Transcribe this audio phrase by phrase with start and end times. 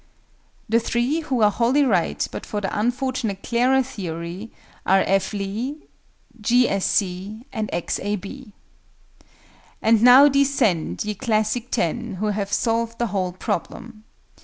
[0.67, 4.51] The 3, who are wholly right but for the unfortunate "Clara" theory,
[4.83, 5.31] are F.
[5.31, 5.85] LEE,
[6.41, 6.67] G.
[6.67, 6.87] S.
[6.87, 7.99] C., and X.
[8.01, 8.15] A.
[8.15, 8.51] B.
[9.79, 14.03] And now "descend, ye classic Ten!" who have solved the whole problem.